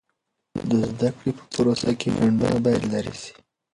د 0.69 0.71
زده 0.89 1.09
کړې 1.17 1.31
په 1.37 1.43
پروسه 1.53 1.91
کې 1.99 2.07
خنډونه 2.15 2.57
باید 2.65 2.83
لیرې 2.91 3.15
سي. 3.21 3.31